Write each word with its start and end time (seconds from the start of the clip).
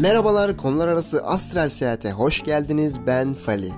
Merhabalar, 0.00 0.56
konular 0.56 0.88
arası 0.88 1.26
astral 1.26 1.68
seyahate 1.68 2.10
hoş 2.10 2.42
geldiniz. 2.42 3.06
Ben 3.06 3.34
Fali. 3.34 3.72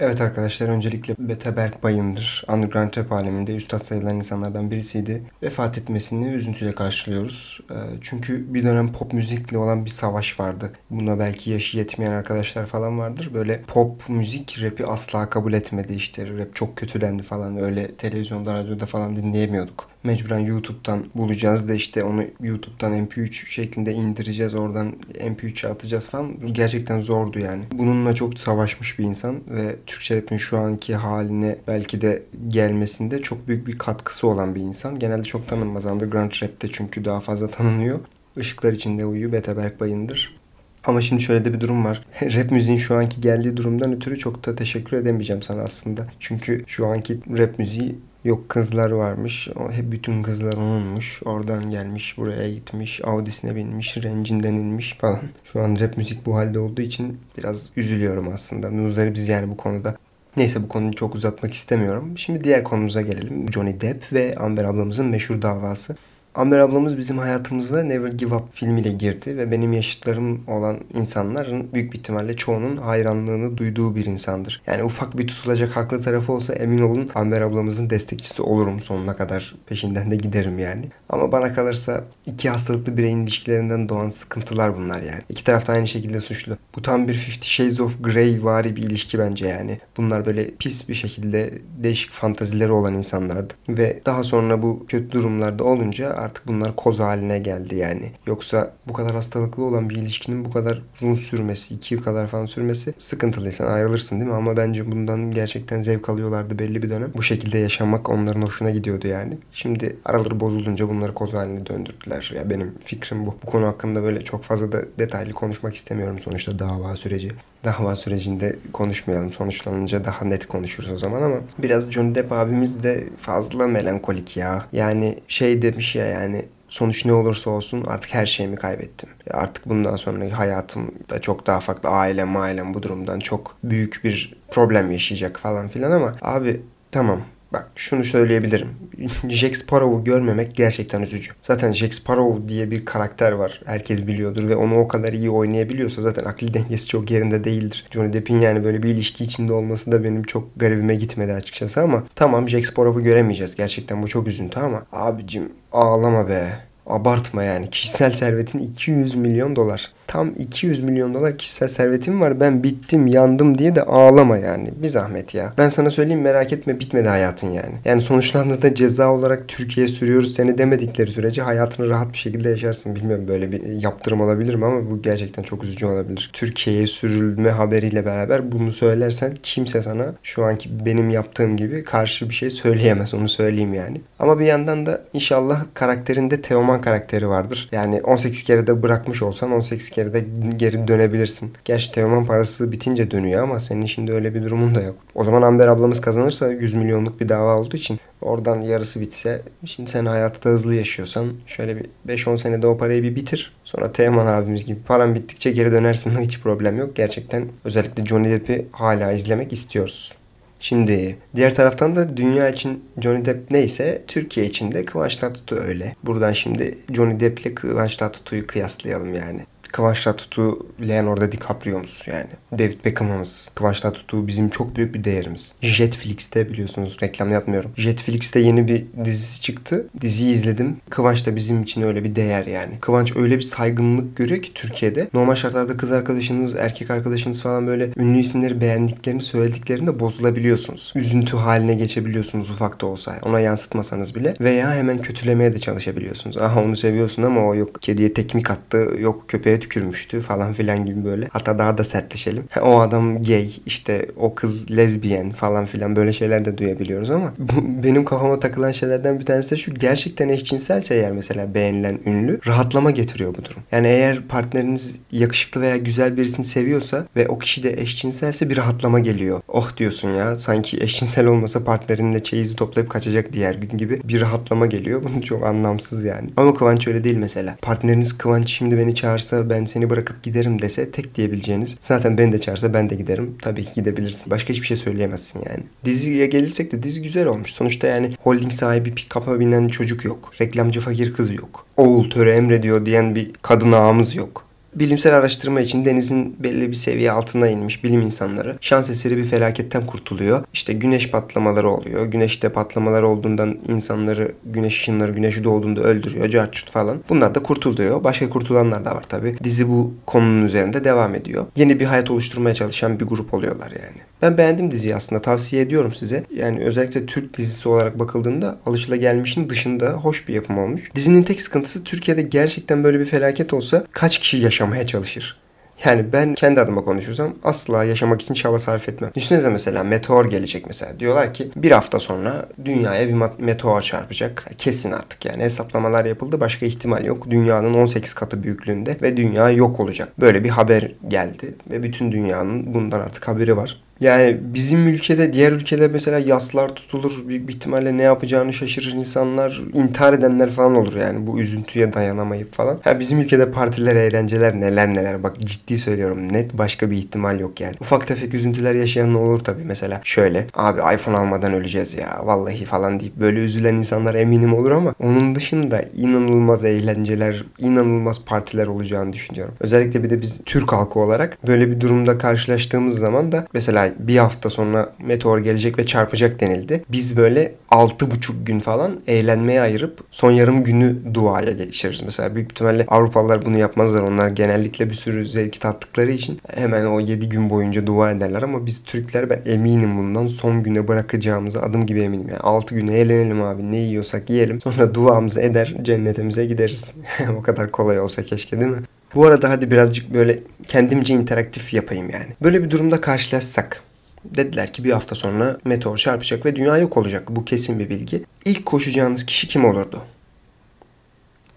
Evet 0.00 0.20
arkadaşlar 0.20 0.68
öncelikle 0.68 1.14
Bete 1.18 1.56
Berk 1.56 1.82
Bayındır. 1.82 2.44
Underground 2.48 2.96
rap 2.96 3.12
aleminde 3.12 3.56
üstad 3.56 3.78
sayılan 3.78 4.16
insanlardan 4.16 4.70
birisiydi. 4.70 5.22
Vefat 5.42 5.78
etmesini 5.78 6.26
üzüntüyle 6.26 6.72
karşılıyoruz. 6.72 7.60
Ee, 7.70 7.74
çünkü 8.00 8.54
bir 8.54 8.64
dönem 8.64 8.92
pop 8.92 9.12
müzikle 9.12 9.58
olan 9.58 9.84
bir 9.84 9.90
savaş 9.90 10.40
vardı. 10.40 10.72
Buna 10.90 11.18
belki 11.18 11.50
yaşı 11.50 11.78
yetmeyen 11.78 12.12
arkadaşlar 12.12 12.66
falan 12.66 12.98
vardır. 12.98 13.30
Böyle 13.34 13.62
pop 13.62 14.08
müzik 14.08 14.62
rapi 14.62 14.86
asla 14.86 15.30
kabul 15.30 15.52
etmedi 15.52 15.92
işte. 15.92 16.38
Rap 16.38 16.54
çok 16.54 16.76
kötülendi 16.76 17.22
falan. 17.22 17.56
Öyle 17.56 17.94
televizyonda, 17.94 18.54
radyoda 18.54 18.86
falan 18.86 19.16
dinleyemiyorduk 19.16 19.88
mecburen 20.04 20.38
YouTube'dan 20.38 21.04
bulacağız 21.14 21.68
da 21.68 21.74
işte 21.74 22.04
onu 22.04 22.24
YouTube'dan 22.40 22.92
MP3 22.92 23.32
şeklinde 23.46 23.92
indireceğiz. 23.92 24.54
Oradan 24.54 24.92
MP3'e 25.14 25.70
atacağız 25.70 26.08
falan. 26.08 26.52
Gerçekten 26.52 27.00
zordu 27.00 27.38
yani. 27.38 27.64
Bununla 27.72 28.14
çok 28.14 28.38
savaşmış 28.38 28.98
bir 28.98 29.04
insan 29.04 29.40
ve 29.50 29.76
Türkçe 29.86 30.16
rap'in 30.16 30.36
şu 30.36 30.58
anki 30.58 30.94
haline 30.94 31.58
belki 31.68 32.00
de 32.00 32.22
gelmesinde 32.48 33.22
çok 33.22 33.48
büyük 33.48 33.66
bir 33.66 33.78
katkısı 33.78 34.26
olan 34.26 34.54
bir 34.54 34.60
insan. 34.60 34.98
Genelde 34.98 35.24
çok 35.24 35.48
tanınmaz. 35.48 35.86
Underground 35.86 36.32
rap'te 36.42 36.68
çünkü 36.72 37.04
daha 37.04 37.20
fazla 37.20 37.50
tanınıyor. 37.50 38.00
Işıklar 38.36 38.72
içinde 38.72 39.04
uyuyor. 39.04 39.32
Beta 39.32 39.56
Bayındır. 39.80 40.40
Ama 40.84 41.00
şimdi 41.00 41.22
şöyle 41.22 41.44
de 41.44 41.52
bir 41.52 41.60
durum 41.60 41.84
var. 41.84 42.04
rap 42.22 42.50
müziğin 42.50 42.78
şu 42.78 42.94
anki 42.94 43.20
geldiği 43.20 43.56
durumdan 43.56 43.92
ötürü 43.92 44.18
çok 44.18 44.46
da 44.46 44.54
teşekkür 44.54 44.96
edemeyeceğim 44.96 45.42
sana 45.42 45.62
aslında. 45.62 46.06
Çünkü 46.20 46.64
şu 46.66 46.86
anki 46.86 47.20
rap 47.38 47.58
müziği 47.58 47.98
Yok 48.24 48.48
kızlar 48.48 48.90
varmış. 48.90 49.48
O 49.56 49.70
hep 49.70 49.92
bütün 49.92 50.22
kızlar 50.22 50.52
onunmuş. 50.52 51.22
Oradan 51.24 51.70
gelmiş, 51.70 52.18
buraya 52.18 52.50
gitmiş, 52.50 53.00
Audi'sine 53.04 53.56
binmiş, 53.56 53.96
rencinden 53.96 54.54
inmiş 54.54 54.94
falan. 54.98 55.20
Şu 55.44 55.60
an 55.60 55.76
rap 55.80 55.96
müzik 55.96 56.26
bu 56.26 56.34
halde 56.34 56.58
olduğu 56.58 56.82
için 56.82 57.20
biraz 57.38 57.66
üzülüyorum 57.76 58.28
aslında. 58.34 58.70
Muzdaribız 58.70 59.28
yani 59.28 59.50
bu 59.50 59.56
konuda. 59.56 59.96
Neyse 60.36 60.62
bu 60.62 60.68
konuyu 60.68 60.92
çok 60.92 61.14
uzatmak 61.14 61.54
istemiyorum. 61.54 62.18
Şimdi 62.18 62.44
diğer 62.44 62.64
konumuza 62.64 63.02
gelelim. 63.02 63.52
Johnny 63.52 63.80
Depp 63.80 64.12
ve 64.12 64.34
Amber 64.36 64.64
ablamızın 64.64 65.06
meşhur 65.06 65.42
davası. 65.42 65.96
Amber 66.34 66.58
ablamız 66.58 66.98
bizim 66.98 67.18
hayatımıza 67.18 67.82
Never 67.82 68.12
Give 68.12 68.34
Up 68.34 68.52
filmiyle 68.52 68.92
girdi 68.92 69.36
ve 69.36 69.50
benim 69.50 69.72
yaşıtlarım 69.72 70.42
olan 70.46 70.78
insanların 70.94 71.72
büyük 71.74 71.92
bir 71.92 71.98
ihtimalle 71.98 72.36
çoğunun 72.36 72.76
hayranlığını 72.76 73.58
duyduğu 73.58 73.96
bir 73.96 74.04
insandır. 74.04 74.62
Yani 74.66 74.84
ufak 74.84 75.18
bir 75.18 75.26
tutulacak 75.26 75.76
haklı 75.76 76.02
tarafı 76.02 76.32
olsa 76.32 76.52
emin 76.52 76.82
olun 76.82 77.10
Amber 77.14 77.40
ablamızın 77.40 77.90
destekçisi 77.90 78.42
olurum 78.42 78.80
sonuna 78.80 79.16
kadar 79.16 79.54
peşinden 79.66 80.10
de 80.10 80.16
giderim 80.16 80.58
yani. 80.58 80.88
Ama 81.08 81.32
bana 81.32 81.54
kalırsa 81.54 82.04
iki 82.26 82.50
hastalıklı 82.50 82.96
bireyin 82.96 83.20
ilişkilerinden 83.20 83.88
doğan 83.88 84.08
sıkıntılar 84.08 84.76
bunlar 84.76 85.02
yani. 85.02 85.22
İki 85.28 85.44
taraf 85.44 85.68
da 85.68 85.72
aynı 85.72 85.86
şekilde 85.86 86.20
suçlu. 86.20 86.56
Bu 86.76 86.82
tam 86.82 87.08
bir 87.08 87.14
Fifty 87.14 87.48
Shades 87.48 87.80
of 87.80 88.04
Grey 88.04 88.44
vari 88.44 88.76
bir 88.76 88.82
ilişki 88.82 89.18
bence 89.18 89.46
yani. 89.46 89.80
Bunlar 89.96 90.26
böyle 90.26 90.50
pis 90.50 90.88
bir 90.88 90.94
şekilde 90.94 91.58
değişik 91.78 92.12
fantazileri 92.12 92.72
olan 92.72 92.94
insanlardı. 92.94 93.54
Ve 93.68 94.00
daha 94.06 94.22
sonra 94.22 94.62
bu 94.62 94.86
kötü 94.88 95.10
durumlarda 95.12 95.64
olunca 95.64 96.19
artık 96.20 96.46
bunlar 96.46 96.76
koz 96.76 97.00
haline 97.00 97.38
geldi 97.38 97.74
yani. 97.74 98.12
Yoksa 98.26 98.72
bu 98.88 98.92
kadar 98.92 99.14
hastalıklı 99.14 99.64
olan 99.64 99.90
bir 99.90 99.96
ilişkinin 99.96 100.44
bu 100.44 100.50
kadar 100.50 100.82
uzun 100.94 101.14
sürmesi, 101.14 101.74
iki 101.74 101.94
yıl 101.94 102.02
kadar 102.02 102.26
falan 102.26 102.46
sürmesi 102.46 102.94
sıkıntılıysan 102.98 103.66
ayrılırsın 103.66 104.20
değil 104.20 104.30
mi? 104.30 104.36
Ama 104.36 104.56
bence 104.56 104.92
bundan 104.92 105.30
gerçekten 105.30 105.82
zevk 105.82 106.08
alıyorlardı 106.08 106.58
belli 106.58 106.82
bir 106.82 106.90
dönem. 106.90 107.12
Bu 107.16 107.22
şekilde 107.22 107.58
yaşamak 107.58 108.08
onların 108.08 108.42
hoşuna 108.42 108.70
gidiyordu 108.70 109.08
yani. 109.08 109.38
Şimdi 109.52 109.96
araları 110.04 110.40
bozulunca 110.40 110.88
bunları 110.88 111.14
koz 111.14 111.34
haline 111.34 111.66
döndürdüler. 111.66 112.32
Ya 112.36 112.50
benim 112.50 112.74
fikrim 112.80 113.26
bu. 113.26 113.34
Bu 113.42 113.46
konu 113.46 113.66
hakkında 113.66 114.02
böyle 114.02 114.24
çok 114.24 114.42
fazla 114.42 114.72
da 114.72 114.82
detaylı 114.98 115.32
konuşmak 115.32 115.74
istemiyorum 115.74 116.18
sonuçta 116.20 116.58
dava 116.58 116.96
süreci 116.96 117.30
dava 117.64 117.96
sürecinde 117.96 118.56
konuşmayalım. 118.72 119.32
Sonuçlanınca 119.32 120.04
daha 120.04 120.24
net 120.24 120.46
konuşuruz 120.48 120.92
o 120.92 120.96
zaman 120.96 121.22
ama 121.22 121.36
biraz 121.58 121.90
Johnny 121.90 122.14
Depp 122.14 122.32
abimiz 122.32 122.82
de 122.82 123.04
fazla 123.18 123.66
melankolik 123.66 124.36
ya. 124.36 124.64
Yani 124.72 125.18
şey 125.28 125.62
demiş 125.62 125.96
ya 125.96 126.06
yani 126.06 126.44
sonuç 126.68 127.04
ne 127.04 127.12
olursa 127.12 127.50
olsun 127.50 127.84
artık 127.84 128.14
her 128.14 128.26
şeyimi 128.26 128.56
kaybettim. 128.56 129.08
Artık 129.30 129.68
bundan 129.68 129.96
sonra 129.96 130.38
hayatım 130.38 130.94
da 131.10 131.20
çok 131.20 131.46
daha 131.46 131.60
farklı. 131.60 131.88
Ailem 131.88 132.36
ailem 132.36 132.74
bu 132.74 132.82
durumdan 132.82 133.18
çok 133.18 133.56
büyük 133.64 134.00
bir 134.04 134.36
problem 134.50 134.90
yaşayacak 134.90 135.38
falan 135.38 135.68
filan 135.68 135.90
ama 135.90 136.12
abi 136.22 136.62
tamam 136.92 137.20
Bak 137.52 137.70
şunu 137.74 138.04
söyleyebilirim. 138.04 138.68
Jack 139.28 139.56
Sparrow'u 139.56 140.04
görmemek 140.04 140.54
gerçekten 140.54 141.02
üzücü. 141.02 141.32
Zaten 141.42 141.72
Jack 141.72 141.94
Sparrow 141.94 142.48
diye 142.48 142.70
bir 142.70 142.84
karakter 142.84 143.32
var. 143.32 143.62
Herkes 143.66 144.06
biliyordur 144.06 144.48
ve 144.48 144.56
onu 144.56 144.78
o 144.78 144.88
kadar 144.88 145.12
iyi 145.12 145.30
oynayabiliyorsa 145.30 146.02
zaten 146.02 146.24
akli 146.24 146.54
dengesi 146.54 146.88
çok 146.88 147.10
yerinde 147.10 147.44
değildir. 147.44 147.86
Johnny 147.90 148.12
Depp'in 148.12 148.40
yani 148.40 148.64
böyle 148.64 148.82
bir 148.82 148.88
ilişki 148.88 149.24
içinde 149.24 149.52
olması 149.52 149.92
da 149.92 150.04
benim 150.04 150.22
çok 150.22 150.48
garibime 150.56 150.94
gitmedi 150.94 151.32
açıkçası 151.32 151.82
ama 151.82 152.04
tamam 152.14 152.48
Jack 152.48 152.66
Sparrow'u 152.66 153.04
göremeyeceğiz. 153.04 153.54
Gerçekten 153.54 154.02
bu 154.02 154.08
çok 154.08 154.28
üzüntü 154.28 154.60
ama 154.60 154.82
abicim 154.92 155.52
ağlama 155.72 156.28
be. 156.28 156.69
Abartma 156.90 157.42
yani. 157.42 157.70
Kişisel 157.70 158.10
servetin 158.10 158.58
200 158.58 159.14
milyon 159.14 159.56
dolar 159.56 159.92
tam 160.10 160.30
200 160.38 160.80
milyon 160.80 161.14
dolar 161.14 161.38
kişisel 161.38 161.68
servetim 161.68 162.20
var 162.20 162.40
ben 162.40 162.62
bittim 162.62 163.06
yandım 163.06 163.58
diye 163.58 163.74
de 163.74 163.82
ağlama 163.82 164.38
yani 164.38 164.70
bir 164.82 164.88
zahmet 164.88 165.34
ya. 165.34 165.52
Ben 165.58 165.68
sana 165.68 165.90
söyleyeyim 165.90 166.20
merak 166.20 166.52
etme 166.52 166.80
bitmedi 166.80 167.08
hayatın 167.08 167.50
yani. 167.50 167.74
Yani 167.84 168.02
sonuçlandığında 168.02 168.74
ceza 168.74 169.12
olarak 169.12 169.48
Türkiye'ye 169.48 169.88
sürüyoruz 169.88 170.34
seni 170.34 170.58
demedikleri 170.58 171.12
sürece 171.12 171.42
hayatını 171.42 171.88
rahat 171.88 172.12
bir 172.12 172.18
şekilde 172.18 172.48
yaşarsın. 172.48 172.96
Bilmiyorum 172.96 173.28
böyle 173.28 173.52
bir 173.52 173.82
yaptırım 173.82 174.20
olabilir 174.20 174.54
mi 174.54 174.66
ama 174.66 174.90
bu 174.90 175.02
gerçekten 175.02 175.42
çok 175.42 175.64
üzücü 175.64 175.86
olabilir. 175.86 176.30
Türkiye'ye 176.32 176.86
sürülme 176.86 177.50
haberiyle 177.50 178.06
beraber 178.06 178.52
bunu 178.52 178.72
söylersen 178.72 179.34
kimse 179.42 179.82
sana 179.82 180.06
şu 180.22 180.44
anki 180.44 180.86
benim 180.86 181.10
yaptığım 181.10 181.56
gibi 181.56 181.84
karşı 181.84 182.28
bir 182.28 182.34
şey 182.34 182.50
söyleyemez 182.50 183.14
onu 183.14 183.28
söyleyeyim 183.28 183.74
yani. 183.74 184.00
Ama 184.18 184.38
bir 184.38 184.46
yandan 184.46 184.86
da 184.86 185.00
inşallah 185.12 185.64
karakterinde 185.74 186.40
Teoman 186.40 186.79
karakteri 186.80 187.28
vardır. 187.28 187.68
Yani 187.72 188.02
18 188.02 188.42
kere 188.42 188.66
de 188.66 188.82
bırakmış 188.82 189.22
olsan 189.22 189.52
18 189.52 189.90
kere 189.90 190.12
de 190.12 190.24
geri 190.56 190.88
dönebilirsin. 190.88 191.52
Gerçi 191.64 191.92
Teoman 191.92 192.26
parası 192.26 192.72
bitince 192.72 193.10
dönüyor 193.10 193.42
ama 193.42 193.60
senin 193.60 193.86
şimdi 193.86 194.12
öyle 194.12 194.34
bir 194.34 194.42
durumun 194.42 194.74
da 194.74 194.80
yok. 194.80 194.96
O 195.14 195.24
zaman 195.24 195.42
Amber 195.42 195.68
ablamız 195.68 196.00
kazanırsa 196.00 196.52
100 196.52 196.74
milyonluk 196.74 197.20
bir 197.20 197.28
dava 197.28 197.56
olduğu 197.60 197.76
için 197.76 198.00
oradan 198.20 198.60
yarısı 198.60 199.00
bitse 199.00 199.42
şimdi 199.64 199.90
sen 199.90 200.06
hayatı 200.06 200.44
da 200.44 200.50
hızlı 200.50 200.74
yaşıyorsan 200.74 201.32
şöyle 201.46 201.76
bir 201.76 202.16
5-10 202.16 202.38
senede 202.38 202.66
o 202.66 202.78
parayı 202.78 203.02
bir 203.02 203.16
bitir. 203.16 203.52
Sonra 203.64 203.92
Teoman 203.92 204.26
abimiz 204.26 204.64
gibi 204.64 204.78
paran 204.82 205.14
bittikçe 205.14 205.50
geri 205.50 205.72
dönersin 205.72 206.18
hiç 206.20 206.40
problem 206.40 206.76
yok. 206.78 206.96
Gerçekten 206.96 207.48
özellikle 207.64 208.04
Johnny 208.06 208.30
Depp'i 208.30 208.66
hala 208.72 209.12
izlemek 209.12 209.52
istiyoruz. 209.52 210.19
Şimdi 210.60 211.16
diğer 211.36 211.54
taraftan 211.54 211.96
da 211.96 212.16
dünya 212.16 212.48
için 212.48 212.84
Johnny 213.00 213.24
Depp 213.24 213.50
neyse 213.50 214.02
Türkiye 214.06 214.46
için 214.46 214.72
de 214.72 214.84
Kıvanç 214.84 215.16
Tatlıtuğ 215.16 215.56
öyle. 215.56 215.94
Buradan 216.04 216.32
şimdi 216.32 216.78
Johnny 216.92 217.20
Depp 217.20 217.40
ile 217.40 217.54
Kıvanç 217.54 217.96
Tatlıtuğ'u 217.96 218.46
kıyaslayalım 218.46 219.14
yani. 219.14 219.40
Kıvanç 219.72 220.04
Tatlıtuğ 220.04 220.58
Leonardo 220.88 221.32
DiCaprio'muz 221.32 222.02
yani. 222.06 222.30
David 222.52 222.84
Beckham'ımız. 222.84 223.50
Kıvanç 223.54 223.80
Tatlıtuğ 223.80 224.26
bizim 224.26 224.48
çok 224.50 224.76
büyük 224.76 224.94
bir 224.94 225.04
değerimiz. 225.04 225.54
Jetflix'te 225.60 226.48
biliyorsunuz 226.48 226.96
reklam 227.02 227.30
yapmıyorum. 227.30 227.70
Jetflix'te 227.76 228.40
yeni 228.40 228.68
bir 228.68 228.84
dizisi 229.04 229.40
çıktı. 229.40 229.88
Diziyi 230.00 230.32
izledim. 230.32 230.76
Kıvanç 230.90 231.26
da 231.26 231.36
bizim 231.36 231.62
için 231.62 231.82
öyle 231.82 232.04
bir 232.04 232.16
değer 232.16 232.46
yani. 232.46 232.78
Kıvanç 232.80 233.16
öyle 233.16 233.36
bir 233.36 233.42
saygınlık 233.42 234.16
görüyor 234.16 234.42
ki 234.42 234.54
Türkiye'de. 234.54 235.08
Normal 235.14 235.34
şartlarda 235.34 235.76
kız 235.76 235.92
arkadaşınız, 235.92 236.54
erkek 236.54 236.90
arkadaşınız 236.90 237.42
falan 237.42 237.66
böyle 237.66 237.90
ünlü 237.96 238.18
isimleri 238.18 238.60
beğendiklerini 238.60 239.22
söylediklerinde 239.22 240.00
bozulabiliyorsunuz. 240.00 240.92
Üzüntü 240.96 241.36
haline 241.36 241.74
geçebiliyorsunuz 241.74 242.50
ufak 242.50 242.80
da 242.80 242.86
olsa. 242.86 243.18
Ona 243.22 243.40
yansıtmasanız 243.40 244.14
bile. 244.14 244.36
Veya 244.40 244.74
hemen 244.74 245.00
kötülemeye 245.00 245.54
de 245.54 245.58
çalışabiliyorsunuz. 245.58 246.36
Aha 246.36 246.62
onu 246.62 246.76
seviyorsun 246.76 247.22
ama 247.22 247.46
o 247.46 247.54
yok 247.54 247.82
kediye 247.82 248.14
tekmik 248.14 248.50
attı, 248.50 248.88
yok 248.98 249.28
köpeğe 249.28 249.59
tükürmüştü 249.60 250.20
falan 250.20 250.52
filan 250.52 250.86
gibi 250.86 251.04
böyle. 251.04 251.28
Hatta 251.32 251.58
daha 251.58 251.78
da 251.78 251.84
sertleşelim. 251.84 252.44
O 252.60 252.80
adam 252.80 253.22
gay 253.22 253.50
işte 253.66 254.06
o 254.16 254.34
kız 254.34 254.70
lezbiyen 254.76 255.30
falan 255.30 255.64
filan 255.64 255.96
böyle 255.96 256.12
şeyler 256.12 256.44
de 256.44 256.58
duyabiliyoruz 256.58 257.10
ama 257.10 257.34
benim 257.84 258.04
kafama 258.04 258.40
takılan 258.40 258.72
şeylerden 258.72 259.20
bir 259.20 259.24
tanesi 259.24 259.50
de 259.50 259.56
şu 259.56 259.74
gerçekten 259.74 260.28
eşcinselse 260.28 260.94
eğer 260.94 261.12
mesela 261.12 261.54
beğenilen 261.54 262.00
ünlü 262.06 262.40
rahatlama 262.46 262.90
getiriyor 262.90 263.34
bu 263.34 263.44
durum. 263.44 263.62
Yani 263.72 263.86
eğer 263.86 264.22
partneriniz 264.28 264.96
yakışıklı 265.12 265.60
veya 265.60 265.76
güzel 265.76 266.16
birisini 266.16 266.44
seviyorsa 266.44 267.06
ve 267.16 267.28
o 267.28 267.38
kişi 267.38 267.62
de 267.62 267.80
eşcinselse 267.80 268.50
bir 268.50 268.56
rahatlama 268.56 269.00
geliyor. 269.00 269.40
Oh 269.48 269.76
diyorsun 269.76 270.14
ya 270.14 270.36
sanki 270.36 270.82
eşcinsel 270.82 271.26
olmasa 271.26 271.64
partnerinle 271.64 272.22
çeyizi 272.22 272.56
toplayıp 272.56 272.90
kaçacak 272.90 273.32
diğer 273.32 273.54
gün 273.54 273.78
gibi 273.78 274.00
bir 274.04 274.20
rahatlama 274.20 274.66
geliyor. 274.66 275.02
Bunu 275.14 275.22
çok 275.22 275.46
anlamsız 275.46 276.04
yani. 276.04 276.30
Ama 276.36 276.54
Kıvanç 276.54 276.88
öyle 276.88 277.04
değil 277.04 277.16
mesela. 277.16 277.56
Partneriniz 277.62 278.18
Kıvanç 278.18 278.50
şimdi 278.50 278.78
beni 278.78 278.94
çağırsa 278.94 279.49
ben 279.50 279.64
seni 279.64 279.90
bırakıp 279.90 280.22
giderim 280.22 280.62
dese 280.62 280.90
tek 280.90 281.14
diyebileceğiniz 281.14 281.76
zaten 281.80 282.18
beni 282.18 282.32
de 282.32 282.38
çağırsa 282.38 282.74
ben 282.74 282.90
de 282.90 282.94
giderim. 282.94 283.34
Tabii 283.42 283.64
ki 283.64 283.70
gidebilirsin. 283.74 284.30
Başka 284.30 284.52
hiçbir 284.52 284.66
şey 284.66 284.76
söyleyemezsin 284.76 285.42
yani. 285.50 285.62
Diziye 285.84 286.26
gelirsek 286.26 286.72
de 286.72 286.82
dizi 286.82 287.02
güzel 287.02 287.26
olmuş. 287.26 287.50
Sonuçta 287.52 287.86
yani 287.86 288.10
holding 288.20 288.52
sahibi 288.52 288.94
pick-up'a 288.94 289.40
binen 289.40 289.68
çocuk 289.68 290.04
yok. 290.04 290.32
Reklamcı 290.40 290.80
fakir 290.80 291.12
kız 291.12 291.34
yok. 291.34 291.66
Oğul 291.76 292.10
töre 292.10 292.36
emrediyor 292.36 292.86
diyen 292.86 293.14
bir 293.14 293.30
kadın 293.42 293.72
ağamız 293.72 294.16
yok. 294.16 294.49
Bilimsel 294.74 295.16
araştırma 295.16 295.60
için 295.60 295.84
denizin 295.84 296.36
belli 296.38 296.68
bir 296.68 296.74
seviye 296.74 297.12
altına 297.12 297.48
inmiş 297.48 297.84
bilim 297.84 298.00
insanları 298.00 298.58
şans 298.60 298.90
eseri 298.90 299.16
bir 299.16 299.24
felaketten 299.24 299.86
kurtuluyor. 299.86 300.44
İşte 300.52 300.72
güneş 300.72 301.10
patlamaları 301.10 301.70
oluyor. 301.70 302.06
Güneşte 302.06 302.48
patlamalar 302.48 303.02
olduğundan 303.02 303.58
insanları 303.68 304.32
güneş 304.44 304.80
ışınları 304.80 305.12
güneşi 305.12 305.44
doğduğunda 305.44 305.80
öldürüyor. 305.80 306.28
Carçut 306.28 306.70
falan. 306.70 306.98
Bunlar 307.08 307.34
da 307.34 307.42
kurtuluyor. 307.42 308.04
Başka 308.04 308.30
kurtulanlar 308.30 308.84
da 308.84 308.94
var 308.94 309.02
tabi. 309.02 309.36
Dizi 309.44 309.68
bu 309.68 309.94
konunun 310.06 310.42
üzerinde 310.42 310.84
devam 310.84 311.14
ediyor. 311.14 311.46
Yeni 311.56 311.80
bir 311.80 311.84
hayat 311.84 312.10
oluşturmaya 312.10 312.54
çalışan 312.54 313.00
bir 313.00 313.04
grup 313.04 313.34
oluyorlar 313.34 313.70
yani. 313.70 314.09
Ben 314.22 314.38
beğendim 314.38 314.70
diziyi 314.70 314.96
aslında. 314.96 315.22
Tavsiye 315.22 315.62
ediyorum 315.62 315.92
size. 315.92 316.24
Yani 316.36 316.64
özellikle 316.64 317.06
Türk 317.06 317.38
dizisi 317.38 317.68
olarak 317.68 317.98
bakıldığında 317.98 318.58
alışılagelmişin 318.66 319.50
dışında 319.50 319.90
hoş 319.90 320.28
bir 320.28 320.34
yapım 320.34 320.58
olmuş. 320.58 320.90
Dizinin 320.94 321.22
tek 321.22 321.42
sıkıntısı 321.42 321.84
Türkiye'de 321.84 322.22
gerçekten 322.22 322.84
böyle 322.84 323.00
bir 323.00 323.04
felaket 323.04 323.54
olsa 323.54 323.84
kaç 323.92 324.18
kişi 324.18 324.36
yaşamaya 324.36 324.86
çalışır? 324.86 325.40
Yani 325.84 326.12
ben 326.12 326.34
kendi 326.34 326.60
adıma 326.60 326.84
konuşursam 326.84 327.34
asla 327.44 327.84
yaşamak 327.84 328.22
için 328.22 328.34
çaba 328.34 328.58
sarf 328.58 328.88
etmem. 328.88 329.10
Düşünsenize 329.14 329.48
mesela 329.48 329.84
meteor 329.84 330.30
gelecek 330.30 330.66
mesela. 330.66 331.00
Diyorlar 331.00 331.34
ki 331.34 331.50
bir 331.56 331.70
hafta 331.70 331.98
sonra 331.98 332.48
dünyaya 332.64 333.08
bir 333.08 333.14
meteor 333.38 333.82
çarpacak. 333.82 334.46
Kesin 334.58 334.92
artık 334.92 335.24
yani 335.24 335.42
hesaplamalar 335.42 336.04
yapıldı. 336.04 336.40
Başka 336.40 336.66
ihtimal 336.66 337.04
yok. 337.04 337.30
Dünyanın 337.30 337.74
18 337.74 338.14
katı 338.14 338.42
büyüklüğünde 338.42 338.96
ve 339.02 339.16
dünya 339.16 339.50
yok 339.50 339.80
olacak. 339.80 340.12
Böyle 340.20 340.44
bir 340.44 340.48
haber 340.48 340.92
geldi 341.08 341.54
ve 341.70 341.82
bütün 341.82 342.12
dünyanın 342.12 342.74
bundan 342.74 343.00
artık 343.00 343.28
haberi 343.28 343.56
var. 343.56 343.80
Yani 344.00 344.36
bizim 344.54 344.88
ülkede 344.88 345.32
diğer 345.32 345.52
ülkede 345.52 345.88
mesela 345.88 346.18
yaslar 346.18 346.74
tutulur. 346.74 347.28
Büyük 347.28 347.48
bir 347.48 347.54
ihtimalle 347.54 347.96
ne 347.96 348.02
yapacağını 348.02 348.52
şaşırır 348.52 348.92
insanlar. 348.92 349.60
intihar 349.72 350.12
edenler 350.12 350.50
falan 350.50 350.74
olur 350.74 350.96
yani 350.96 351.26
bu 351.26 351.40
üzüntüye 351.40 351.92
dayanamayıp 351.92 352.52
falan. 352.52 352.78
Ha 352.84 353.00
bizim 353.00 353.20
ülkede 353.20 353.50
partiler, 353.50 353.96
eğlenceler 353.96 354.60
neler 354.60 354.88
neler. 354.94 355.22
Bak 355.22 355.40
ciddi 355.40 355.78
söylüyorum 355.78 356.32
net 356.32 356.58
başka 356.58 356.90
bir 356.90 356.96
ihtimal 356.96 357.40
yok 357.40 357.60
yani. 357.60 357.74
Ufak 357.80 358.06
tefek 358.06 358.34
üzüntüler 358.34 358.74
yaşayan 358.74 359.14
olur 359.14 359.38
tabii. 359.38 359.64
Mesela 359.64 360.00
şöyle 360.04 360.46
abi 360.54 360.94
iPhone 360.94 361.16
almadan 361.16 361.54
öleceğiz 361.54 361.98
ya 361.98 362.20
vallahi 362.24 362.64
falan 362.64 363.00
deyip 363.00 363.16
böyle 363.16 363.38
üzülen 363.38 363.76
insanlar 363.76 364.14
eminim 364.14 364.54
olur 364.54 364.70
ama 364.70 364.94
onun 365.00 365.34
dışında 365.34 365.82
inanılmaz 365.96 366.64
eğlenceler, 366.64 367.44
inanılmaz 367.58 368.24
partiler 368.24 368.66
olacağını 368.66 369.12
düşünüyorum. 369.12 369.54
Özellikle 369.60 370.04
bir 370.04 370.10
de 370.10 370.20
biz 370.20 370.40
Türk 370.44 370.72
halkı 370.72 371.00
olarak 371.00 371.46
böyle 371.46 371.70
bir 371.70 371.80
durumda 371.80 372.18
karşılaştığımız 372.18 372.98
zaman 372.98 373.32
da 373.32 373.46
mesela 373.54 373.89
bir 373.98 374.16
hafta 374.16 374.50
sonra 374.50 374.92
meteor 374.98 375.38
gelecek 375.38 375.78
ve 375.78 375.86
çarpacak 375.86 376.40
denildi. 376.40 376.84
Biz 376.88 377.16
böyle 377.16 377.54
altı 377.70 378.10
buçuk 378.10 378.46
gün 378.46 378.60
falan 378.60 379.00
eğlenmeye 379.06 379.60
ayırıp 379.60 380.00
son 380.10 380.30
yarım 380.30 380.64
günü 380.64 381.14
duaya 381.14 381.52
geçiririz. 381.52 382.02
Mesela 382.02 382.34
büyük 382.34 382.52
ihtimalle 382.52 382.86
Avrupalılar 382.88 383.46
bunu 383.46 383.58
yapmazlar. 383.58 384.02
Onlar 384.02 384.28
genellikle 384.28 384.88
bir 384.88 384.94
sürü 384.94 385.26
zevki 385.26 385.60
tattıkları 385.60 386.10
için 386.10 386.38
hemen 386.54 386.86
o 386.86 387.00
yedi 387.00 387.28
gün 387.28 387.50
boyunca 387.50 387.86
dua 387.86 388.10
ederler 388.10 388.42
ama 388.42 388.66
biz 388.66 388.84
Türkler 388.84 389.30
ben 389.30 389.42
eminim 389.46 389.98
bundan 389.98 390.26
son 390.26 390.62
güne 390.62 390.88
bırakacağımıza 390.88 391.60
adım 391.60 391.86
gibi 391.86 392.00
eminim. 392.00 392.28
Yani 392.28 392.40
6 392.40 392.74
güne 392.74 392.98
eğlenelim 392.98 393.42
abi 393.42 393.72
ne 393.72 393.76
yiyorsak 393.76 394.30
yiyelim. 394.30 394.60
Sonra 394.60 394.94
duamızı 394.94 395.40
eder 395.40 395.74
cennetimize 395.82 396.46
gideriz. 396.46 396.94
o 397.38 397.42
kadar 397.42 397.70
kolay 397.70 398.00
olsa 398.00 398.22
keşke 398.22 398.60
değil 398.60 398.70
mi? 398.70 398.82
Bu 399.14 399.26
arada 399.26 399.50
hadi 399.50 399.70
birazcık 399.70 400.14
böyle 400.14 400.42
kendimce 400.66 401.14
interaktif 401.14 401.74
yapayım 401.74 402.10
yani. 402.10 402.36
Böyle 402.42 402.64
bir 402.64 402.70
durumda 402.70 403.00
karşılaşsak 403.00 403.82
Dediler 404.24 404.72
ki 404.72 404.84
bir 404.84 404.90
hafta 404.90 405.14
sonra 405.14 405.58
meteor 405.64 405.96
çarpacak 405.96 406.46
ve 406.46 406.56
dünya 406.56 406.78
yok 406.78 406.96
olacak. 406.96 407.28
Bu 407.30 407.44
kesin 407.44 407.78
bir 407.78 407.88
bilgi. 407.88 408.24
İlk 408.44 408.66
koşacağınız 408.66 409.26
kişi 409.26 409.46
kim 409.46 409.64
olurdu? 409.64 410.02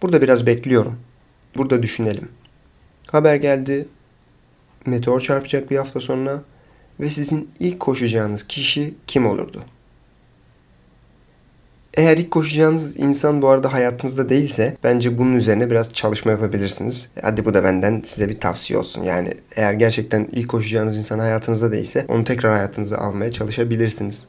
Burada 0.02 0.22
biraz 0.22 0.46
bekliyorum. 0.46 1.00
Burada 1.58 1.84
düşünelim. 1.84 2.30
Haber 3.12 3.36
geldi. 3.36 3.88
Meteor 4.86 5.20
çarpacak 5.20 5.72
bir 5.72 5.78
hafta 5.78 6.00
sonra 6.00 6.42
ve 7.00 7.10
sizin 7.10 7.50
ilk 7.60 7.80
koşacağınız 7.80 8.44
kişi 8.44 8.94
kim 9.08 9.26
olurdu? 9.26 9.64
Eğer 11.94 12.18
ilk 12.18 12.32
koşacağınız 12.32 12.98
insan 12.98 13.42
bu 13.42 13.48
arada 13.48 13.74
hayatınızda 13.74 14.30
değilse 14.30 14.78
bence 14.84 15.18
bunun 15.18 15.34
üzerine 15.34 15.72
biraz 15.72 15.94
çalışma 15.94 16.32
yapabilirsiniz. 16.32 17.10
Hadi 17.22 17.46
bu 17.46 17.54
da 17.54 17.64
benden 17.64 18.02
size 18.04 18.30
bir 18.30 18.40
tavsiye 18.40 18.80
olsun. 18.80 19.04
Yani 19.04 19.34
eğer 19.56 19.74
gerçekten 19.74 20.28
ilk 20.32 20.50
koşacağınız 20.50 20.98
insan 20.98 21.20
hayatınızda 21.20 21.72
değilse 21.72 22.06
onu 22.08 22.24
tekrar 22.24 22.54
hayatınıza 22.54 22.98
almaya 22.98 23.32
çalışabilirsiniz. 23.32 24.26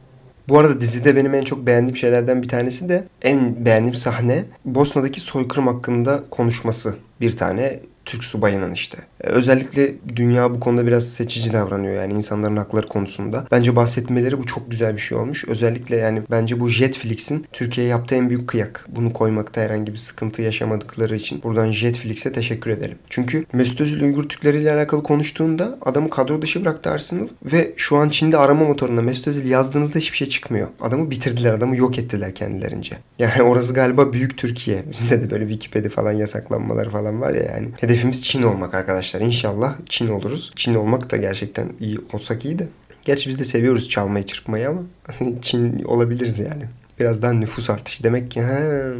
Bu 0.49 0.59
arada 0.59 0.81
dizide 0.81 1.17
benim 1.17 1.35
en 1.35 1.45
çok 1.45 1.67
beğendiğim 1.67 1.97
şeylerden 1.97 2.43
bir 2.43 2.49
tanesi 2.49 2.89
de 2.89 3.05
en 3.23 3.65
beğendiğim 3.65 3.95
sahne 3.95 4.45
Bosna'daki 4.65 5.21
soykırım 5.21 5.67
hakkında 5.67 6.23
konuşması 6.31 6.95
bir 7.21 7.37
tane 7.37 7.81
Türk 8.05 8.25
subayının 8.25 8.73
işte. 8.73 8.99
Özellikle 9.27 9.93
dünya 10.17 10.55
bu 10.55 10.61
konuda 10.61 10.87
biraz 10.87 11.09
seçici 11.09 11.53
davranıyor 11.53 11.95
yani 11.95 12.13
insanların 12.13 12.57
hakları 12.57 12.87
konusunda. 12.87 13.47
Bence 13.51 13.77
bahsetmeleri 13.77 14.39
bu 14.39 14.47
çok 14.47 14.71
güzel 14.71 14.95
bir 14.95 15.01
şey 15.01 15.19
olmuş. 15.19 15.45
Özellikle 15.49 15.97
yani 15.97 16.23
bence 16.31 16.61
bu 16.61 16.69
Jetflix'in 16.69 17.47
Türkiye'ye 17.53 17.91
yaptığı 17.93 18.15
en 18.15 18.29
büyük 18.29 18.49
kıyak. 18.49 18.87
Bunu 18.89 19.13
koymakta 19.13 19.61
herhangi 19.61 19.93
bir 19.93 19.99
sıkıntı 19.99 20.43
yaşamadıkları 20.43 21.17
için 21.17 21.43
buradan 21.43 21.71
Jetflix'e 21.71 22.33
teşekkür 22.33 22.71
edelim. 22.71 22.99
Çünkü 23.11 23.45
Mesut 23.53 23.81
Özil 23.81 24.03
Uygur 24.03 24.29
Türkleri 24.29 24.61
ile 24.61 24.73
alakalı 24.73 25.03
konuştuğunda 25.03 25.79
adamı 25.83 26.11
kadro 26.11 26.43
dışı 26.43 26.65
bıraktı 26.65 26.91
Arsenal 26.91 27.29
ve 27.45 27.75
şu 27.77 27.97
an 27.97 28.09
Çin'de 28.09 28.39
arama 28.39 28.65
motorunda 28.65 29.03
Mesut 29.03 29.29
Özil 29.29 29.51
yazdığınızda 29.51 29.99
hiçbir 29.99 30.17
şey 30.17 30.29
çıkmıyor. 30.29 30.69
Adamı 30.81 31.11
bitirdiler, 31.11 31.55
adamı 31.55 31.77
yok 31.77 31.99
ettiler 31.99 32.35
kendilerince. 32.35 32.97
Yani 33.19 33.43
orası 33.43 33.75
galiba 33.75 34.13
büyük 34.13 34.39
Türkiye. 34.39 34.85
Bizde 34.91 35.23
de 35.23 35.31
böyle 35.31 35.49
Wikipedia 35.49 35.91
falan 35.91 36.13
yasaklanmaları 36.13 36.91
falan 36.91 37.21
var 37.21 37.35
ya 37.35 37.43
yani. 37.43 37.69
Hedefimiz 37.81 38.23
Çin 38.23 38.43
olmak 38.43 38.75
arkadaşlar. 38.75 39.14
İnşallah 39.21 39.75
Çin 39.89 40.09
oluruz. 40.09 40.53
Çin 40.57 40.75
olmak 40.75 41.11
da 41.11 41.17
gerçekten 41.17 41.73
iyi 41.81 41.99
olsak 42.13 42.45
iyi 42.45 42.59
de. 42.59 42.69
Gerçi 43.05 43.29
biz 43.29 43.39
de 43.39 43.45
seviyoruz 43.45 43.89
çalmayı 43.89 44.27
çırpmayı 44.27 44.69
ama 44.69 44.83
Çin 45.43 45.85
olabiliriz 45.85 46.41
yani. 46.41 46.65
Biraz 47.01 47.23
daha 47.23 47.33
nüfus 47.33 47.71
artışı. 47.71 48.05
Demek 48.05 48.31
ki 48.31 48.43
he, 48.43 48.93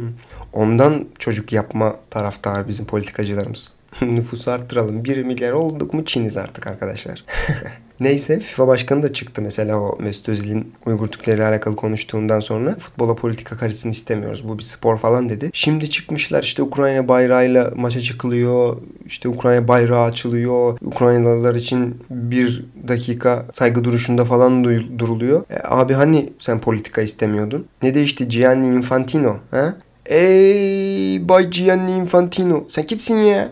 ondan 0.53 1.07
çocuk 1.19 1.53
yapma 1.53 1.95
taraftar 2.09 2.67
bizim 2.67 2.85
politikacılarımız. 2.85 3.73
Nüfusu 4.01 4.51
arttıralım. 4.51 5.05
1 5.05 5.23
milyar 5.23 5.51
olduk 5.51 5.93
mu 5.93 6.05
Çiniz 6.05 6.37
artık 6.37 6.67
arkadaşlar. 6.67 7.25
Neyse 7.99 8.39
FIFA 8.39 8.67
başkanı 8.67 9.03
da 9.03 9.13
çıktı 9.13 9.41
mesela 9.41 9.79
o 9.79 9.97
Mesut 9.99 10.29
Özil'in 10.29 10.73
Uygur 10.85 11.07
Türkleri 11.07 11.37
ile 11.37 11.45
alakalı 11.45 11.75
konuştuğundan 11.75 12.39
sonra 12.39 12.75
futbola 12.79 13.15
politika 13.15 13.57
karışsın 13.57 13.89
istemiyoruz. 13.89 14.49
Bu 14.49 14.57
bir 14.57 14.63
spor 14.63 14.97
falan 14.97 15.29
dedi. 15.29 15.49
Şimdi 15.53 15.89
çıkmışlar 15.89 16.43
işte 16.43 16.63
Ukrayna 16.63 17.07
bayrağıyla 17.07 17.71
maça 17.75 18.01
çıkılıyor. 18.01 18.77
İşte 19.05 19.29
Ukrayna 19.29 19.67
bayrağı 19.67 20.03
açılıyor. 20.03 20.77
Ukraynalılar 20.81 21.55
için 21.55 22.03
bir 22.09 22.65
dakika 22.87 23.45
saygı 23.53 23.83
duruşunda 23.83 24.25
falan 24.25 24.63
duruluyor. 24.99 25.43
E, 25.49 25.55
abi 25.63 25.93
hani 25.93 26.33
sen 26.39 26.61
politika 26.61 27.01
istemiyordun? 27.01 27.65
Ne 27.83 27.93
değişti 27.93 28.27
Gianni 28.27 28.67
Infantino? 28.67 29.37
Ha? 29.51 29.75
Ey 30.05 31.29
Bay 31.29 31.49
Gianni 31.49 31.91
Infantino 31.91 32.65
sen 32.67 32.85
kimsin 32.85 33.17
ya? 33.17 33.51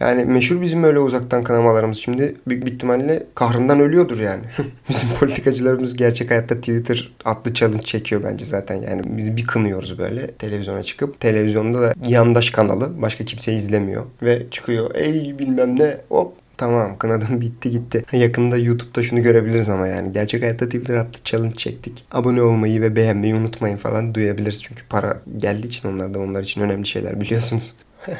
Yani 0.00 0.24
meşhur 0.24 0.60
bizim 0.60 0.84
öyle 0.84 0.98
uzaktan 0.98 1.42
kanamalarımız 1.42 1.98
şimdi 1.98 2.34
büyük 2.48 2.66
bir 2.66 2.72
ihtimalle 2.72 3.22
kahrından 3.34 3.80
ölüyordur 3.80 4.18
yani. 4.18 4.42
bizim 4.88 5.08
politikacılarımız 5.10 5.96
gerçek 5.96 6.30
hayatta 6.30 6.54
Twitter 6.54 7.12
adlı 7.24 7.54
challenge 7.54 7.82
çekiyor 7.82 8.22
bence 8.24 8.44
zaten. 8.44 8.82
Yani 8.82 9.02
biz 9.04 9.36
bir 9.36 9.46
kınıyoruz 9.46 9.98
böyle 9.98 10.26
televizyona 10.26 10.82
çıkıp. 10.82 11.20
Televizyonda 11.20 11.82
da 11.82 11.94
yandaş 12.08 12.50
kanalı 12.50 13.02
başka 13.02 13.24
kimse 13.24 13.52
izlemiyor. 13.52 14.04
Ve 14.22 14.42
çıkıyor 14.50 14.94
ey 14.94 15.38
bilmem 15.38 15.78
ne 15.78 15.96
hop 16.08 16.32
Tamam 16.56 16.98
kınadım 16.98 17.40
bitti 17.40 17.70
gitti. 17.70 18.04
Yakında 18.12 18.56
YouTube'da 18.56 19.02
şunu 19.02 19.22
görebiliriz 19.22 19.68
ama 19.68 19.86
yani. 19.86 20.12
Gerçek 20.12 20.42
hayatta 20.42 20.66
Twitter 20.66 20.96
attı 20.96 21.20
challenge 21.24 21.54
çektik. 21.54 22.04
Abone 22.10 22.42
olmayı 22.42 22.80
ve 22.80 22.96
beğenmeyi 22.96 23.34
unutmayın 23.34 23.76
falan 23.76 24.14
duyabiliriz. 24.14 24.62
Çünkü 24.62 24.82
para 24.88 25.20
geldiği 25.36 25.66
için 25.66 25.88
onlar 25.88 26.14
da 26.14 26.18
onlar 26.18 26.42
için 26.42 26.60
önemli 26.60 26.86
şeyler 26.86 27.20
biliyorsunuz. 27.20 27.74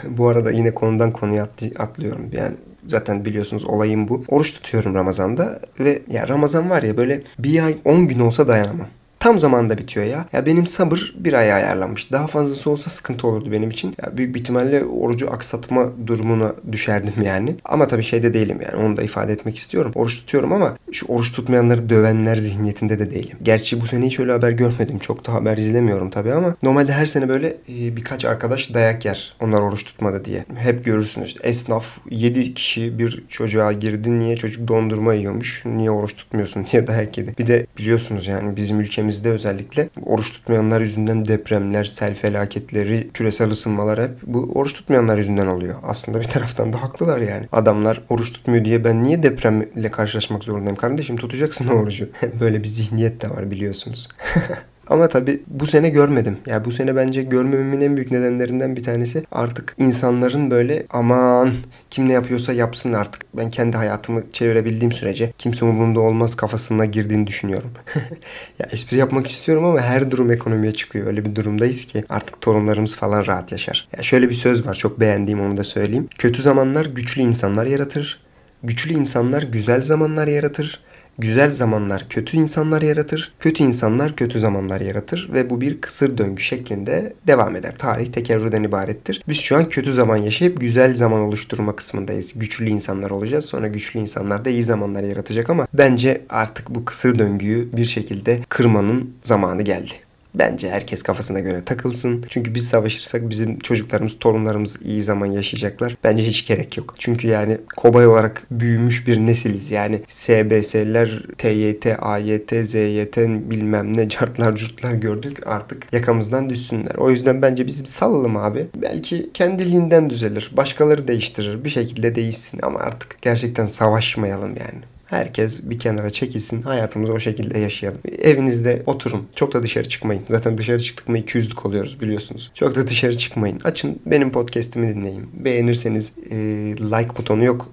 Bu 0.08 0.28
arada 0.28 0.50
yine 0.50 0.74
konudan 0.74 1.12
konuya 1.12 1.48
atlıyorum. 1.78 2.30
Yani 2.32 2.56
zaten 2.88 3.24
biliyorsunuz 3.24 3.64
olayım 3.64 4.08
bu. 4.08 4.24
Oruç 4.28 4.52
tutuyorum 4.52 4.94
Ramazan'da 4.94 5.60
ve 5.80 6.02
ya 6.10 6.28
Ramazan 6.28 6.70
var 6.70 6.82
ya 6.82 6.96
böyle 6.96 7.22
bir 7.38 7.64
ay 7.64 7.76
10 7.84 8.06
gün 8.06 8.18
olsa 8.20 8.48
dayanamam 8.48 8.86
tam 9.24 9.38
zamanda 9.38 9.78
bitiyor 9.78 10.06
ya. 10.06 10.26
Ya 10.32 10.46
benim 10.46 10.66
sabır 10.66 11.14
bir 11.18 11.32
aya 11.32 11.54
ayarlanmış. 11.54 12.12
Daha 12.12 12.26
fazlası 12.26 12.70
olsa 12.70 12.90
sıkıntı 12.90 13.26
olurdu 13.26 13.52
benim 13.52 13.70
için. 13.70 13.94
Ya 14.02 14.16
büyük 14.16 14.34
bir 14.34 14.40
ihtimalle 14.40 14.84
orucu 14.84 15.30
aksatma 15.30 15.92
durumuna 16.06 16.52
düşerdim 16.72 17.22
yani. 17.22 17.56
Ama 17.64 17.86
tabii 17.86 18.02
şeyde 18.02 18.34
değilim 18.34 18.58
yani 18.64 18.84
onu 18.84 18.96
da 18.96 19.02
ifade 19.02 19.32
etmek 19.32 19.56
istiyorum. 19.56 19.92
Oruç 19.94 20.20
tutuyorum 20.20 20.52
ama 20.52 20.76
şu 20.92 21.06
oruç 21.06 21.32
tutmayanları 21.32 21.90
dövenler 21.90 22.36
zihniyetinde 22.36 22.98
de 22.98 23.10
değilim. 23.10 23.38
Gerçi 23.42 23.80
bu 23.80 23.86
sene 23.86 24.06
hiç 24.06 24.20
öyle 24.20 24.32
haber 24.32 24.50
görmedim. 24.50 24.98
Çok 24.98 25.26
da 25.26 25.32
haber 25.32 25.56
izlemiyorum 25.56 26.10
tabii 26.10 26.32
ama 26.32 26.56
normalde 26.62 26.92
her 26.92 27.06
sene 27.06 27.28
böyle 27.28 27.48
e, 27.48 27.96
birkaç 27.96 28.24
arkadaş 28.24 28.74
dayak 28.74 29.04
yer. 29.04 29.36
Onlar 29.40 29.60
oruç 29.60 29.84
tutmadı 29.84 30.24
diye. 30.24 30.44
Hep 30.54 30.84
görürsünüz 30.84 31.36
esnaf 31.42 31.98
7 32.10 32.54
kişi 32.54 32.98
bir 32.98 33.24
çocuğa 33.28 33.72
girdi. 33.72 34.18
Niye 34.18 34.36
çocuk 34.36 34.68
dondurma 34.68 35.14
yiyormuş? 35.14 35.62
Niye 35.66 35.90
oruç 35.90 36.16
tutmuyorsun 36.16 36.66
diye 36.72 36.86
dayak 36.86 37.18
yedi. 37.18 37.34
Bir 37.38 37.46
de 37.46 37.66
biliyorsunuz 37.78 38.26
yani 38.26 38.56
bizim 38.56 38.80
ülkemizde 39.14 39.30
özellikle 39.30 39.88
oruç 40.06 40.32
tutmayanlar 40.32 40.80
yüzünden 40.80 41.24
depremler, 41.24 41.84
sel 41.84 42.14
felaketleri, 42.14 43.10
küresel 43.14 43.50
ısınmalar 43.50 44.02
hep 44.02 44.10
bu 44.26 44.50
oruç 44.54 44.74
tutmayanlar 44.74 45.18
yüzünden 45.18 45.46
oluyor. 45.46 45.74
Aslında 45.82 46.20
bir 46.20 46.24
taraftan 46.24 46.72
da 46.72 46.82
haklılar 46.82 47.18
yani. 47.18 47.46
Adamlar 47.52 48.02
oruç 48.08 48.32
tutmuyor 48.32 48.64
diye 48.64 48.84
ben 48.84 49.04
niye 49.04 49.22
depremle 49.22 49.90
karşılaşmak 49.90 50.44
zorundayım? 50.44 50.76
Kardeşim 50.76 51.16
tutacaksın 51.16 51.68
orucu. 51.78 52.08
Böyle 52.40 52.62
bir 52.62 52.68
zihniyet 52.68 53.22
de 53.22 53.30
var 53.30 53.50
biliyorsunuz. 53.50 54.08
Ama 54.86 55.08
tabii 55.08 55.42
bu 55.46 55.66
sene 55.66 55.88
görmedim. 55.88 56.36
Ya 56.46 56.52
yani 56.52 56.64
bu 56.64 56.72
sene 56.72 56.96
bence 56.96 57.22
görmememin 57.22 57.80
en 57.80 57.96
büyük 57.96 58.10
nedenlerinden 58.10 58.76
bir 58.76 58.82
tanesi 58.82 59.24
artık 59.32 59.74
insanların 59.78 60.50
böyle 60.50 60.86
aman 60.90 61.52
kim 61.90 62.08
ne 62.08 62.12
yapıyorsa 62.12 62.52
yapsın 62.52 62.92
artık. 62.92 63.22
Ben 63.34 63.50
kendi 63.50 63.76
hayatımı 63.76 64.22
çevirebildiğim 64.32 64.92
sürece 64.92 65.32
kimse 65.38 65.64
umurumda 65.64 66.00
olmaz 66.00 66.34
kafasına 66.34 66.84
girdiğini 66.84 67.26
düşünüyorum. 67.26 67.70
ya 68.58 68.66
espri 68.70 68.96
yapmak 68.96 69.26
istiyorum 69.26 69.64
ama 69.64 69.80
her 69.80 70.10
durum 70.10 70.30
ekonomiye 70.30 70.72
çıkıyor. 70.72 71.06
Öyle 71.06 71.24
bir 71.24 71.34
durumdayız 71.34 71.84
ki 71.84 72.04
artık 72.08 72.40
torunlarımız 72.40 72.96
falan 72.96 73.26
rahat 73.26 73.52
yaşar. 73.52 73.88
Ya 73.96 74.02
şöyle 74.02 74.28
bir 74.28 74.34
söz 74.34 74.66
var 74.66 74.74
çok 74.74 75.00
beğendiğim 75.00 75.40
onu 75.40 75.56
da 75.56 75.64
söyleyeyim. 75.64 76.08
Kötü 76.18 76.42
zamanlar 76.42 76.86
güçlü 76.86 77.22
insanlar 77.22 77.66
yaratır. 77.66 78.24
Güçlü 78.62 78.94
insanlar 78.94 79.42
güzel 79.42 79.80
zamanlar 79.80 80.26
yaratır. 80.26 80.80
Güzel 81.18 81.50
zamanlar 81.50 82.06
kötü 82.08 82.36
insanlar 82.36 82.82
yaratır, 82.82 83.32
kötü 83.38 83.64
insanlar 83.64 84.16
kötü 84.16 84.38
zamanlar 84.38 84.80
yaratır 84.80 85.30
ve 85.32 85.50
bu 85.50 85.60
bir 85.60 85.80
kısır 85.80 86.18
döngü 86.18 86.42
şeklinde 86.42 87.12
devam 87.26 87.56
eder. 87.56 87.74
Tarih 87.78 88.06
tekerrürden 88.06 88.62
ibarettir. 88.62 89.22
Biz 89.28 89.40
şu 89.40 89.56
an 89.56 89.68
kötü 89.68 89.92
zaman 89.92 90.16
yaşayıp 90.16 90.60
güzel 90.60 90.94
zaman 90.94 91.20
oluşturma 91.20 91.76
kısmındayız. 91.76 92.32
Güçlü 92.36 92.68
insanlar 92.68 93.10
olacağız. 93.10 93.44
Sonra 93.44 93.68
güçlü 93.68 94.00
insanlar 94.00 94.44
da 94.44 94.50
iyi 94.50 94.62
zamanlar 94.62 95.02
yaratacak 95.02 95.50
ama 95.50 95.66
bence 95.74 96.22
artık 96.28 96.70
bu 96.70 96.84
kısır 96.84 97.18
döngüyü 97.18 97.72
bir 97.76 97.84
şekilde 97.84 98.40
kırmanın 98.48 99.10
zamanı 99.22 99.62
geldi. 99.62 100.03
Bence 100.34 100.70
herkes 100.70 101.02
kafasına 101.02 101.40
göre 101.40 101.62
takılsın. 101.62 102.24
Çünkü 102.28 102.54
biz 102.54 102.68
savaşırsak 102.68 103.30
bizim 103.30 103.58
çocuklarımız, 103.58 104.18
torunlarımız 104.18 104.78
iyi 104.84 105.02
zaman 105.02 105.26
yaşayacaklar. 105.26 105.96
Bence 106.04 106.22
hiç 106.22 106.46
gerek 106.46 106.76
yok. 106.76 106.94
Çünkü 106.98 107.28
yani 107.28 107.58
kobay 107.76 108.06
olarak 108.06 108.42
büyümüş 108.50 109.06
bir 109.06 109.18
nesiliz. 109.18 109.70
Yani 109.70 110.00
SBS'ler, 110.08 111.22
TYT, 111.38 111.86
AYT, 111.98 112.52
ZYT 112.66 113.16
bilmem 113.50 113.96
ne 113.96 114.08
cartlar 114.08 114.54
curtlar 114.54 114.94
gördük. 114.94 115.46
Artık 115.46 115.92
yakamızdan 115.92 116.50
düşsünler. 116.50 116.94
O 116.94 117.10
yüzden 117.10 117.42
bence 117.42 117.66
biz 117.66 117.82
salalım 117.86 118.36
abi. 118.36 118.66
Belki 118.82 119.30
kendiliğinden 119.34 120.10
düzelir. 120.10 120.50
Başkaları 120.56 121.08
değiştirir. 121.08 121.64
Bir 121.64 121.70
şekilde 121.70 122.14
değişsin 122.14 122.60
ama 122.62 122.78
artık 122.78 123.22
gerçekten 123.22 123.66
savaşmayalım 123.66 124.56
yani. 124.56 124.93
Herkes 125.06 125.60
bir 125.62 125.78
kenara 125.78 126.10
çekilsin. 126.10 126.62
Hayatımızı 126.62 127.12
o 127.12 127.18
şekilde 127.18 127.58
yaşayalım. 127.58 128.00
Evinizde 128.22 128.82
oturun. 128.86 129.28
Çok 129.34 129.54
da 129.54 129.62
dışarı 129.62 129.88
çıkmayın. 129.88 130.22
Zaten 130.28 130.58
dışarı 130.58 130.78
çıktık 130.78 131.08
mı 131.08 131.18
200'lük 131.18 131.68
oluyoruz 131.68 132.00
biliyorsunuz. 132.00 132.50
Çok 132.54 132.74
da 132.74 132.88
dışarı 132.88 133.18
çıkmayın. 133.18 133.60
Açın 133.64 134.00
benim 134.06 134.32
podcast'imi 134.32 134.88
dinleyin. 134.88 135.30
Beğenirseniz 135.44 136.12
e, 136.30 136.36
like 136.76 137.16
butonu 137.16 137.44
yok 137.44 137.70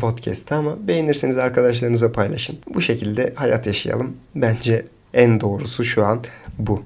podcast'ta 0.00 0.56
ama 0.56 0.88
beğenirseniz 0.88 1.38
arkadaşlarınıza 1.38 2.12
paylaşın. 2.12 2.58
Bu 2.74 2.80
şekilde 2.80 3.32
hayat 3.36 3.66
yaşayalım. 3.66 4.16
Bence 4.34 4.86
en 5.14 5.40
doğrusu 5.40 5.84
şu 5.84 6.04
an 6.04 6.22
bu. 6.58 6.82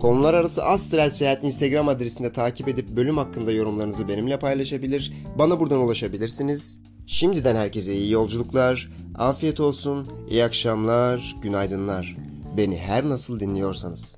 Konular 0.00 0.34
arası 0.34 0.64
Astral 0.64 1.10
Seyahat 1.10 1.44
Instagram 1.44 1.88
adresinde 1.88 2.32
takip 2.32 2.68
edip 2.68 2.88
bölüm 2.88 3.16
hakkında 3.16 3.52
yorumlarınızı 3.52 4.08
benimle 4.08 4.38
paylaşabilir, 4.38 5.12
bana 5.38 5.60
buradan 5.60 5.78
ulaşabilirsiniz. 5.78 6.80
Şimdiden 7.06 7.56
herkese 7.56 7.94
iyi 7.94 8.10
yolculuklar, 8.10 8.90
afiyet 9.14 9.60
olsun, 9.60 10.08
iyi 10.30 10.44
akşamlar, 10.44 11.36
günaydınlar. 11.42 12.16
Beni 12.56 12.78
her 12.78 13.08
nasıl 13.08 13.40
dinliyorsanız. 13.40 14.17